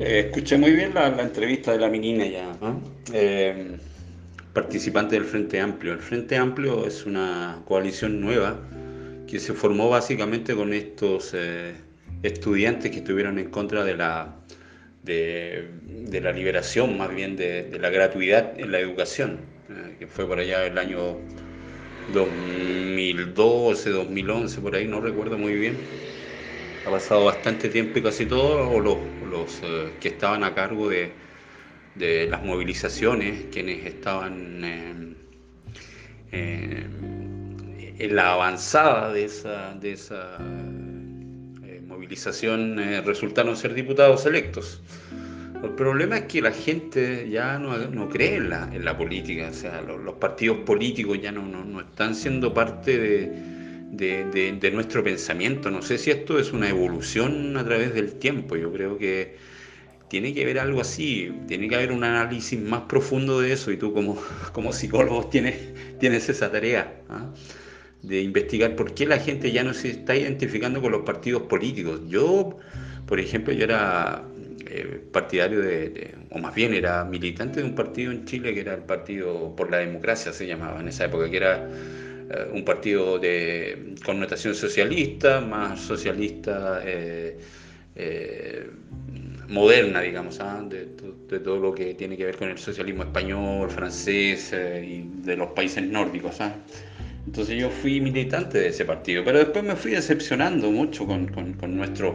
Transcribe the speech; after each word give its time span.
Eh, 0.00 0.26
escuché 0.26 0.56
muy 0.56 0.72
bien 0.72 0.94
la, 0.94 1.08
entrevista 1.20 1.72
de 1.72 1.78
la 1.80 1.88
menina 1.88 2.24
ya, 2.24 2.56
eh, 3.12 3.76
participante 4.52 5.16
del 5.16 5.24
Frente 5.24 5.60
Amplio. 5.60 5.92
El 5.92 5.98
Frente 5.98 6.36
Amplio 6.36 6.86
es 6.86 7.04
una 7.04 7.60
coalición 7.64 8.20
nueva 8.20 8.60
que 9.26 9.40
se 9.40 9.52
formó 9.54 9.90
básicamente 9.90 10.54
con 10.54 10.72
estos 10.72 11.32
eh, 11.34 11.74
estudiantes 12.22 12.92
que 12.92 12.98
estuvieron 12.98 13.40
en 13.40 13.50
contra 13.50 13.82
de 13.82 13.96
la, 13.96 14.36
de, 15.02 15.68
la 16.22 16.30
liberación, 16.30 16.96
más 16.96 17.12
bien 17.12 17.34
de, 17.34 17.76
la 17.80 17.90
gratuidad 17.90 18.58
en 18.58 18.70
la 18.70 18.78
educación, 18.78 19.40
que 19.98 20.06
fue 20.06 20.28
por 20.28 20.38
allá 20.38 20.64
el 20.64 20.78
año 20.78 21.18
2012, 22.12 23.90
2011, 23.90 24.60
por 24.60 24.76
ahí, 24.76 24.86
no 24.86 25.00
recuerdo 25.00 25.36
muy 25.36 25.54
bien 25.54 25.76
ha 26.88 26.90
pasado 26.90 27.26
bastante 27.26 27.68
tiempo 27.68 27.98
y 27.98 28.02
casi 28.02 28.24
todos 28.26 28.82
los, 28.82 28.96
eh, 29.62 29.92
que 30.00 30.08
estaban 30.08 30.44
a 30.44 30.54
cargo 30.54 30.88
de, 30.88 31.12
las 32.28 32.44
movilizaciones, 32.44 33.46
quienes 33.50 33.84
estaban 33.84 34.62
en 37.98 38.14
la 38.14 38.32
avanzada 38.32 39.12
de 39.12 39.24
esa, 39.24 39.74
de 39.74 39.92
esa 39.92 40.38
eh, 41.64 41.82
movilización, 41.84 42.78
eh, 42.78 43.00
resultaron 43.00 43.56
ser 43.56 43.74
diputados 43.74 44.24
electos. 44.24 44.80
El 45.62 45.70
problema 45.70 46.18
es 46.18 46.24
que 46.26 46.40
la 46.40 46.52
gente 46.52 47.28
ya 47.28 47.58
no, 47.58 48.08
cree 48.08 48.36
en 48.36 48.50
la, 48.50 48.70
en 48.72 48.84
política, 48.96 49.48
o 49.50 49.54
sea, 49.54 49.82
los, 49.82 50.14
partidos 50.14 50.58
políticos 50.58 51.18
ya 51.20 51.32
no, 51.32 51.42
no 51.42 51.80
están 51.80 52.14
siendo 52.14 52.54
parte 52.54 52.96
de 52.96 53.57
de, 53.90 54.70
nuestro 54.72 55.02
pensamiento. 55.02 55.70
No 55.70 55.82
sé 55.82 55.98
si 55.98 56.10
esto 56.10 56.38
es 56.38 56.52
una 56.52 56.68
evolución 56.68 57.56
a 57.56 57.64
través 57.64 57.94
del 57.94 58.14
tiempo. 58.14 58.56
Yo 58.56 58.72
creo 58.72 58.98
que 58.98 59.36
tiene 60.08 60.32
que 60.32 60.42
haber 60.42 60.58
algo 60.58 60.80
así, 60.80 61.32
tiene 61.46 61.68
que 61.68 61.74
haber 61.74 61.92
un 61.92 62.04
análisis 62.04 62.58
más 62.58 62.82
profundo 62.82 63.40
de 63.40 63.52
eso 63.52 63.70
y 63.70 63.76
tú 63.76 63.92
como, 63.92 64.20
como 64.52 64.72
psicólogo 64.72 65.26
tienes, 65.26 65.56
tienes 65.98 66.28
esa 66.28 66.50
tarea 66.50 67.02
¿ah? 67.10 67.30
de 68.02 68.22
investigar 68.22 68.74
por 68.74 68.94
qué 68.94 69.06
la 69.06 69.18
gente 69.18 69.52
ya 69.52 69.64
no 69.64 69.74
se 69.74 69.90
está 69.90 70.16
identificando 70.16 70.80
con 70.80 70.92
los 70.92 71.02
partidos 71.02 71.42
políticos. 71.42 72.00
Yo, 72.08 72.58
por 73.06 73.20
ejemplo, 73.20 73.52
yo 73.52 73.64
era 73.64 74.24
eh, 74.66 75.02
partidario 75.12 75.60
de, 75.60 76.14
o 76.30 76.38
más 76.38 76.54
bien 76.54 76.74
era 76.74 77.04
militante 77.04 77.60
de 77.60 77.66
un 77.66 77.74
partido 77.74 78.12
en 78.12 78.24
Chile 78.24 78.54
que 78.54 78.60
era 78.60 78.74
el 78.74 78.82
Partido 78.82 79.54
por 79.56 79.70
la 79.70 79.78
Democracia, 79.78 80.32
se 80.32 80.46
llamaba 80.46 80.80
en 80.80 80.88
esa 80.88 81.06
época, 81.06 81.30
que 81.30 81.36
era 81.36 81.68
eh, 82.30 82.46
un 82.52 82.62
partido 82.62 83.18
de 83.18 83.94
connotación 84.04 84.54
socialista, 84.54 85.40
más 85.40 85.80
socialista 85.80 86.82
eh, 86.84 87.38
eh, 87.96 88.66
moderna, 89.48 90.02
digamos, 90.02 90.38
¿ah? 90.40 90.62
de, 90.68 90.84
todo 91.38 91.58
lo 91.58 91.74
que 91.74 91.94
tiene 91.94 92.18
que 92.18 92.26
ver 92.26 92.36
con 92.36 92.50
el 92.50 92.58
socialismo 92.58 93.04
español, 93.04 93.70
francés 93.70 94.52
y 94.52 95.08
de 95.22 95.36
los 95.36 95.48
países 95.52 95.82
nórdicos. 95.84 96.38
¿ah? 96.42 96.54
Entonces 97.24 97.58
yo 97.58 97.70
fui 97.70 97.98
militante 97.98 98.58
de 98.58 98.68
ese 98.68 98.84
partido, 98.84 99.24
pero 99.24 99.38
después 99.38 99.64
me 99.64 99.74
fui 99.74 99.92
decepcionando 99.92 100.70
mucho 100.70 101.06
con, 101.06 101.28
con 101.28 101.76
nuestros 101.76 102.14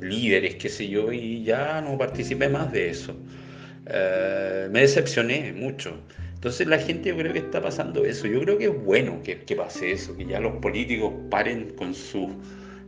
líderes, 0.00 0.56
qué 0.56 0.68
sé 0.68 0.88
yo, 0.88 1.12
y 1.12 1.44
ya 1.44 1.80
no 1.80 1.96
participé 1.96 2.48
más 2.48 2.72
de 2.72 2.90
eso. 2.90 3.14
me 3.86 4.80
decepcioné 4.80 5.52
mucho. 5.52 6.02
Entonces 6.40 6.68
la 6.68 6.78
gente 6.78 7.10
yo 7.10 7.18
creo 7.18 7.34
que 7.34 7.40
está 7.40 7.60
pasando 7.60 8.02
eso. 8.06 8.26
Yo 8.26 8.40
creo 8.40 8.56
que 8.56 8.64
es 8.64 8.84
bueno 8.84 9.20
que, 9.22 9.36
pase 9.54 9.92
eso, 9.92 10.16
que 10.16 10.24
ya 10.24 10.40
los 10.40 10.54
políticos 10.56 11.12
paren 11.28 11.74
con 11.76 11.92
sus 11.92 12.30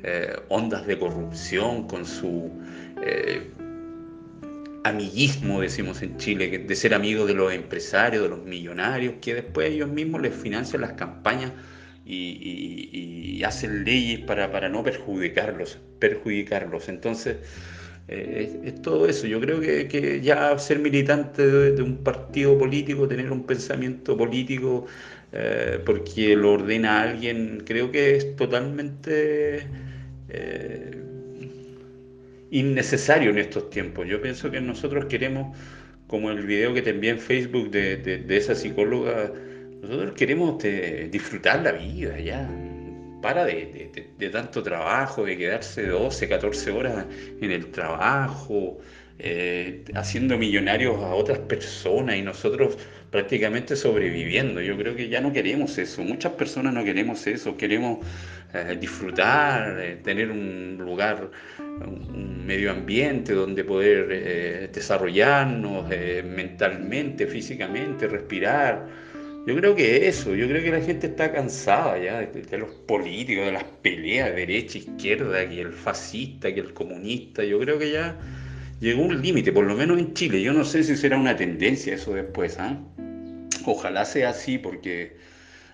eh, 0.03 0.35
ondas 0.49 0.87
de 0.87 0.99
corrupción, 0.99 1.87
con 1.87 2.07
su 2.07 2.51
eh, 3.03 3.51
amiguismo, 4.85 5.61
decimos 5.61 6.01
en 6.01 6.17
Chile, 6.17 6.65
de 6.67 6.75
ser 6.75 6.95
amigos 6.95 7.29
de 7.29 7.35
los 7.35 7.53
empresarios, 7.53 8.23
de 8.23 8.31
los 8.31 8.43
millonarios, 8.43 9.17
que 9.21 9.35
después 9.35 9.71
ellos 9.71 9.91
mismos 9.91 10.23
les 10.23 10.35
financian 10.35 10.81
las 10.81 10.95
campañas 10.95 11.53
y, 12.07 13.43
hacen 13.45 13.85
leyes 13.85 14.21
para, 14.21 14.51
para 14.51 14.71
no 14.71 14.83
perjudicarlos, 14.83 15.79
perjudicarlos. 15.99 16.89
Entonces, 16.89 17.37
eh, 18.13 18.61
es, 18.65 18.83
todo 18.83 19.09
eso. 19.09 19.27
Yo 19.27 19.41
creo 19.41 19.61
que, 19.61 20.21
ya 20.23 20.59
ser 20.59 20.79
militante 20.79 21.47
de, 21.47 21.83
un 21.83 21.97
partido 21.99 22.59
político, 22.59 23.09
tener 23.09 23.31
un 23.33 23.45
pensamiento 23.45 24.17
político, 24.17 24.87
eh, 25.33 25.81
porque 25.85 26.37
lo 26.37 26.53
ordena 26.55 27.03
alguien, 27.03 27.63
creo 27.67 27.91
que 27.91 28.17
es 28.17 28.37
totalmente 28.37 29.67
eh, 30.29 31.03
innecesario 32.51 33.31
en 33.31 33.39
estos 33.39 33.71
tiempos. 33.71 34.07
Yo 34.09 34.21
pienso 34.21 34.51
que 34.51 34.61
nosotros 34.61 35.07
queremos, 35.07 35.57
como 36.07 36.31
el 36.31 36.47
video 36.47 36.75
que 36.75 36.83
te 36.83 36.91
envié 36.91 37.11
en 37.13 37.19
Facebook 37.19 37.71
de, 37.71 37.97
de 37.97 38.37
esa 38.37 38.55
psicóloga, 38.55 39.33
nosotros 39.83 40.13
queremos 40.13 40.63
disfrutar 41.11 41.63
la 41.63 41.73
vida 41.73 42.19
ya 42.21 42.49
para 43.23 43.47
de, 43.47 44.31
tanto 44.31 44.63
trabajo, 44.63 45.25
de 45.25 45.39
quedarse 45.39 45.87
12, 45.87 46.29
14 46.29 46.71
horas 46.73 47.07
en 47.41 47.51
el 47.51 47.71
trabajo, 47.71 48.81
eh, 49.19 49.85
haciendo 49.95 50.37
millonarios 50.37 50.97
a 50.97 51.15
otras 51.15 51.39
personas 51.39 52.17
y 52.17 52.23
nosotros 52.23 52.77
prácticamente 53.11 53.77
sobreviviendo. 53.77 54.61
Yo 54.61 54.77
creo 54.77 54.97
que 54.97 55.09
ya 55.09 55.21
no 55.21 55.33
queremos 55.33 55.79
eso, 55.79 56.03
muchas 56.03 56.33
personas 56.33 56.75
no 56.75 56.85
queremos 56.85 57.27
eso, 57.27 57.57
queremos 57.57 58.05
eh, 58.53 58.77
disfrutar, 58.81 59.79
eh, 59.81 59.97
tener 60.03 60.31
un 60.31 60.77
lugar, 60.79 61.31
un 61.59 62.45
medio 62.45 62.73
ambiente 62.73 63.33
donde 63.33 63.63
poder 63.63 64.71
desarrollarnos 64.73 65.89
mentalmente, 66.25 67.27
físicamente, 67.27 68.09
respirar 68.09 69.12
yo 69.45 69.57
creo 69.57 69.75
que 69.75 70.07
eso, 70.07 70.37
yo 70.37 70.47
creo 70.47 70.63
que 70.63 70.71
la 70.71 70.81
gente 70.81 71.09
está 71.09 71.33
cansada 71.33 71.99
ya 71.99 72.21
de, 72.21 72.59
los 72.59 72.71
políticos, 72.71 73.47
de 73.47 73.53
las 73.53 73.65
peleas 73.65 74.31
de 74.31 74.37
derecha, 74.37 74.79
izquierda, 74.79 75.49
que 75.49 75.61
el 75.61 75.73
fascista, 75.73 76.55
que 76.55 76.61
el 76.61 76.73
comunista. 76.73 77.43
Yo 77.43 77.59
creo 77.59 77.77
que 77.77 77.91
ya 77.91 78.17
llegó 78.81 79.03
un 79.03 79.21
límite, 79.21 79.51
por 79.51 79.67
lo 79.67 79.75
menos 79.75 79.99
en 79.99 80.15
Chile. 80.15 80.41
Yo 80.43 80.53
no 80.53 80.65
sé 80.65 80.85
si 80.85 80.97
será 80.97 81.19
una 81.19 81.37
tendencia 81.37 81.95
eso 81.95 82.15
después. 82.15 82.57
¿ah? 82.61 82.79
Ojalá 83.67 84.05
sea 84.05 84.31
así 84.31 84.59
porque 84.59 85.17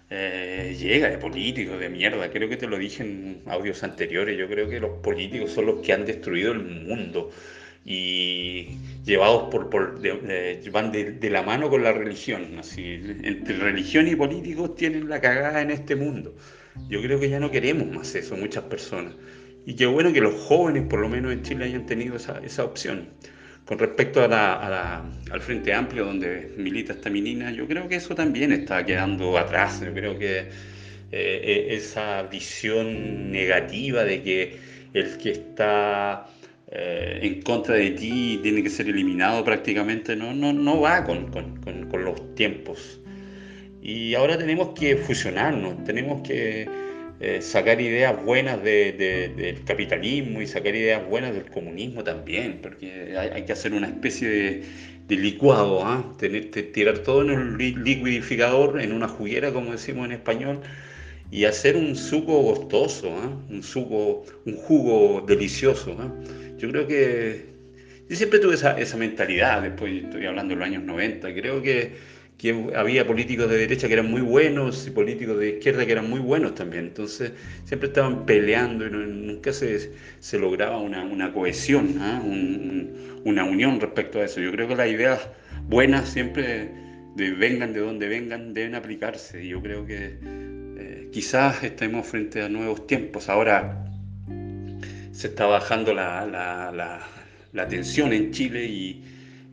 eh, 0.09 0.75
llega 0.79 1.11
de 1.11 1.19
políticos 1.19 1.79
de 1.79 1.91
mierda. 1.91 2.31
Creo 2.31 2.49
que 2.49 2.57
te 2.57 2.67
lo 2.67 2.79
dije 2.79 3.03
en 3.03 3.43
audios 3.47 3.83
anteriores. 3.83 4.39
Yo 4.39 4.49
creo 4.49 4.71
que 4.71 4.81
los 4.81 4.93
políticos 5.01 5.51
son 5.51 5.67
los 5.67 5.81
que 5.81 5.93
han 5.93 6.07
destruido 6.07 6.53
el 6.53 6.61
mundo 6.61 7.31
y 7.91 8.69
llevados 9.07 9.45
por, 9.51 9.71
por 9.71 9.99
van 10.71 10.93
de, 10.93 11.31
la 11.31 11.43
mano 11.43 11.71
con 11.71 11.83
la 11.83 11.93
religión. 11.93 12.59
Así, 12.59 13.01
entre 13.23 13.57
religión 13.57 14.07
y 14.09 14.15
políticos 14.15 14.75
tienen 14.75 15.09
la 15.09 15.23
cagada 15.23 15.63
en 15.63 15.71
este 15.71 15.97
mundo. 15.97 16.37
Yo 16.91 17.01
creo 17.01 17.19
que 17.19 17.31
ya 17.31 17.41
no 17.41 17.51
queremos 17.51 17.89
más 17.89 18.15
eso, 18.15 18.37
muchas 18.37 18.65
personas. 18.65 19.15
Y 19.65 19.75
qué 19.75 19.87
bueno 19.87 20.13
que 20.13 20.21
los 20.21 20.35
jóvenes, 20.35 20.83
por 20.87 21.01
lo 21.01 21.09
menos 21.09 21.33
en 21.33 21.43
Chile, 21.43 21.65
hayan 21.65 21.87
tenido 21.87 22.17
esa, 22.17 22.39
esa 22.45 22.63
opción. 22.63 23.09
Con 23.65 23.79
respecto 23.79 24.23
a 24.23 24.29
la, 24.29 25.03
al 25.31 25.41
Frente 25.41 25.73
Amplio, 25.73 26.05
donde 26.05 26.53
milita 26.59 26.93
esta 26.93 27.09
menina, 27.09 27.51
yo 27.53 27.67
creo 27.67 27.89
que 27.89 27.97
eso 27.97 28.15
también 28.15 28.53
está 28.53 28.85
quedando 28.85 29.39
atrás. 29.39 29.81
Yo 29.81 29.95
creo 29.95 30.19
que 30.19 30.41
eh, 30.41 30.51
eh, 31.11 31.67
esa 31.71 32.25
visión 32.25 33.33
negativa 33.33 34.05
de 34.05 34.23
que 34.23 34.59
el 34.93 35.17
que 35.17 35.31
está 35.31 36.27
eh, 36.71 37.21
en 37.23 37.41
contra 37.43 37.77
de 37.77 37.93
ti 37.93 38.41
tiene 38.43 38.63
que 38.63 38.69
ser 38.69 38.89
eliminado 38.89 39.43
prácticamente, 39.43 40.15
no, 40.15 40.35
no, 40.35 40.53
no 40.53 40.81
va 40.81 41.05
con, 41.05 41.31
con, 41.31 41.57
con, 41.63 42.05
los 42.05 42.35
tiempos. 42.35 43.01
Y 43.81 44.15
ahora 44.15 44.37
tenemos 44.37 44.79
que 44.79 44.97
fusionarnos, 44.97 45.83
tenemos 45.85 46.27
que 46.27 46.69
eh, 47.21 47.41
sacar 47.41 47.81
ideas 47.81 48.23
buenas 48.23 48.63
de, 48.63 49.33
del 49.35 49.65
capitalismo 49.65 50.43
y 50.43 50.47
sacar 50.47 50.75
ideas 50.75 51.09
buenas 51.09 51.33
del 51.33 51.47
comunismo 51.47 52.05
también, 52.05 52.59
porque 52.63 53.17
hay, 53.17 53.45
que 53.45 53.53
hacer 53.53 53.73
una 53.73 53.87
especie 53.87 54.29
de, 54.29 54.63
de 55.07 55.17
licuado, 55.17 55.83
¿ah? 55.87 56.15
Tener, 56.19 56.51
tirar 56.51 56.99
todo 56.99 57.23
en 57.23 57.31
un 57.31 57.57
liquidificador, 57.57 58.79
en 58.81 58.93
una 58.93 59.09
juguera, 59.09 59.53
como 59.53 59.73
decimos 59.73 60.05
en 60.05 60.13
español, 60.13 60.61
y 61.31 61.45
hacer 61.45 61.77
un 61.77 61.95
suco 61.95 62.41
gustoso, 62.43 63.15
¿ah? 63.15 63.31
un 63.51 63.63
suco, 63.63 64.25
un 64.47 64.57
jugo 64.57 65.25
delicioso. 65.27 65.97
¿ah? 66.01 66.13
Yo 66.59 66.71
creo 66.71 66.87
que 66.87 67.47
yo 68.09 68.17
siempre 68.17 68.39
tuve 68.39 68.55
esa, 68.55 68.79
esa 68.79 68.97
mentalidad, 68.97 69.63
después 69.63 70.05
estoy 70.05 70.25
hablando 70.25 70.55
de 70.55 70.61
los 70.61 70.67
años 70.67 70.83
90, 70.85 71.35
creo 71.35 71.61
que, 71.61 71.93
que, 72.39 72.71
había 72.75 73.07
políticos 73.07 73.51
de 73.51 73.59
derecha 73.59 73.87
que 73.87 73.93
eran 73.93 74.11
muy 74.11 74.23
buenos 74.23 74.87
y 74.87 74.91
políticos 74.91 75.39
de 75.39 75.51
izquierda 75.51 75.85
que 75.85 75.93
eran 75.93 76.09
muy 76.09 76.21
buenos 76.21 76.55
también, 76.55 76.87
entonces 76.87 77.33
siempre 77.67 77.89
estaban 77.89 78.25
peleando 78.25 78.87
y 78.87 78.91
nunca 78.91 79.53
se, 79.53 79.93
se, 80.21 80.39
lograba 80.39 80.79
una, 80.79 81.05
una 81.05 81.35
cohesión, 81.35 81.97
¿ah? 82.01 82.23
una 82.25 83.45
unión 83.45 83.79
respecto 83.79 84.21
a 84.21 84.25
eso. 84.25 84.41
Yo 84.41 84.53
creo 84.53 84.69
que 84.69 84.77
las 84.77 84.89
ideas 84.89 85.29
buenas 85.69 86.09
siempre, 86.09 86.71
de, 87.15 87.31
vengan 87.33 87.75
de 87.75 87.81
donde 87.81 88.09
vengan, 88.09 88.55
deben 88.55 88.75
aplicarse 88.75 89.45
y 89.45 89.49
yo 89.49 89.61
creo 89.61 89.85
que 89.85 90.17
eh, 90.25 90.58
quizás 91.13 91.63
estemos 91.65 92.07
frente 92.07 92.43
a 92.43 92.49
nuevos 92.49 92.87
tiempos. 92.87 93.29
Ahora 93.29 93.85
se 95.13 95.29
está 95.29 95.47
bajando 95.47 95.95
la, 95.95 97.01
la 97.53 97.69
tensión 97.69 98.13
en 98.13 98.31
Chile 98.31 98.65
y, 98.65 99.05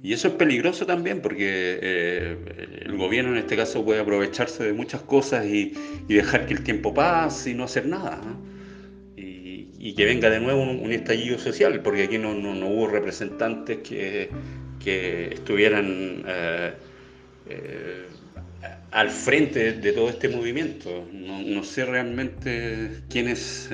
eso 0.04 0.28
es 0.28 0.36
peligroso 0.36 0.86
también 0.86 1.20
porque 1.20 1.80
eh, 1.82 2.38
el 2.86 2.96
gobierno 2.96 3.32
en 3.32 3.38
este 3.38 3.56
caso 3.56 3.84
puede 3.84 4.02
aprovecharse 4.02 4.64
de 4.64 4.72
muchas 4.72 5.02
cosas 5.02 5.48
y, 5.48 5.74
dejar 6.08 6.46
que 6.46 6.54
el 6.54 6.64
tiempo 6.64 6.94
pase 6.94 7.52
y 7.52 7.54
no 7.56 7.64
hacer 7.64 7.88
nada. 7.88 8.22
Y, 9.18 9.94
que 9.94 10.06
venga 10.06 10.32
de 10.32 10.40
nuevo 10.40 10.64
un, 10.64 10.92
estallido 10.92 11.38
social, 11.38 11.80
porque 11.82 12.04
aquí 12.04 12.18
no, 12.18 12.32
hubo 12.32 12.88
representantes 12.88 13.80
que, 13.80 14.30
estuvieran 15.32 16.24
eh, 16.28 16.74
eh, 17.50 18.06
al 18.96 19.10
frente 19.10 19.74
de, 19.74 19.92
todo 19.92 20.10
este 20.10 20.30
movimiento. 20.30 21.08
No, 21.12 21.64
sé 21.64 21.84
realmente 21.84 22.92
quiénes 23.10 23.70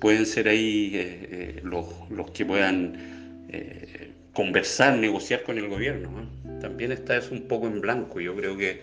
pueden 0.00 0.26
ser 0.26 0.48
ahí 0.48 1.60
los, 1.64 1.86
los 2.08 2.30
que 2.30 2.44
puedan 2.44 2.96
conversar, 4.32 4.96
negociar 4.96 5.42
con 5.42 5.58
el 5.58 5.68
gobierno. 5.68 6.30
También 6.60 6.92
está 6.92 7.16
eso 7.16 7.34
un 7.34 7.42
poco 7.42 7.66
en 7.66 7.80
blanco. 7.80 8.20
Yo 8.20 8.36
creo 8.36 8.56
que, 8.56 8.82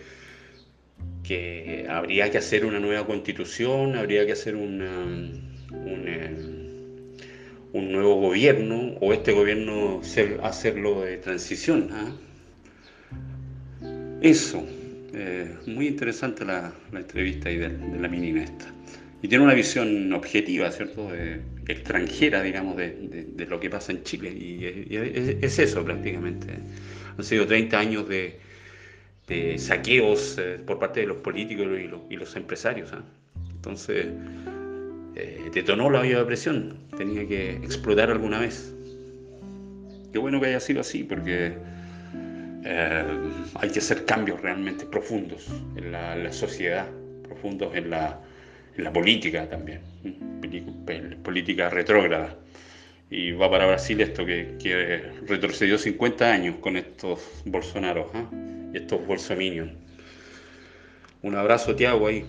que 1.22 1.86
habría 1.88 2.30
que 2.30 2.36
hacer 2.36 2.66
una 2.66 2.78
nueva 2.78 3.06
constitución, 3.06 3.96
habría 3.96 4.26
que 4.26 4.32
hacer 4.32 4.54
una, 4.56 4.90
un, 5.70 6.60
un 7.72 7.92
nuevo 7.92 8.16
gobierno 8.16 8.94
o 9.00 9.12
este 9.14 9.32
gobierno 9.32 10.02
hacerlo 10.42 11.02
de 11.02 11.16
transición. 11.16 11.88
¿ah? 11.92 12.12
Eso, 14.20 14.66
eh, 15.14 15.56
muy 15.66 15.88
interesante 15.88 16.44
la, 16.44 16.72
entrevista 16.92 17.48
ahí 17.48 17.56
de, 17.56 17.68
de 17.68 17.98
la 17.98 18.08
menina 18.08 18.42
esta 18.42 18.72
y 19.22 19.28
tiene 19.28 19.44
una 19.44 19.54
visión 19.54 20.12
objetiva, 20.12 20.70
¿cierto? 20.70 21.10
extranjera, 21.68 22.42
digamos, 22.42 22.76
de, 22.76 23.46
lo 23.48 23.60
que 23.60 23.68
pasa 23.68 23.92
en 23.92 24.02
Chile. 24.02 24.30
Y, 24.30 24.96
es, 24.96 25.58
eso 25.58 25.84
prácticamente. 25.84 26.46
Han 27.18 27.24
sido 27.24 27.46
30 27.46 27.78
años 27.78 28.08
de, 28.08 28.38
saqueos 29.58 30.36
eh, 30.38 30.58
por 30.66 30.78
parte 30.78 31.00
de 31.00 31.06
los 31.06 31.18
políticos 31.18 31.66
y 32.08 32.16
los, 32.16 32.34
empresarios. 32.34 32.92
¿ah? 32.92 33.04
Entonces, 33.52 34.06
eh, 35.14 35.50
detonó 35.52 35.90
la 35.90 36.00
olla 36.00 36.18
de 36.20 36.24
presión. 36.24 36.78
Tenía 36.96 37.28
que 37.28 37.56
explotar 37.56 38.10
alguna 38.10 38.40
vez. 38.40 38.74
Qué 40.12 40.18
bueno 40.18 40.40
que 40.40 40.46
haya 40.46 40.60
sido 40.60 40.80
así, 40.80 41.04
porque 41.04 41.52
eh, 42.64 43.04
hay 43.54 43.70
que 43.70 43.78
hacer 43.78 44.04
cambios 44.04 44.40
realmente 44.40 44.86
profundos 44.86 45.46
en 45.76 45.92
la 45.92 46.32
sociedad, 46.32 46.86
profundos 47.22 47.74
en 47.74 47.90
la 47.90 48.20
la 48.76 48.92
política 48.92 49.48
también, 49.48 49.80
política 51.22 51.70
retrógrada. 51.70 52.36
Y 53.10 53.32
va 53.32 53.50
para 53.50 53.66
Brasil 53.66 54.00
esto 54.00 54.24
que, 54.24 55.02
retrocedió 55.26 55.78
50 55.78 56.32
años 56.32 56.56
con 56.60 56.76
estos 56.76 57.20
Bolsonaros 57.44 58.06
¿ah? 58.14 58.30
y 58.72 58.76
estos 58.76 59.04
Bolsominion. 59.04 59.72
Un 61.22 61.34
abrazo, 61.34 61.74
Tiago, 61.74 62.06
ahí. 62.06 62.24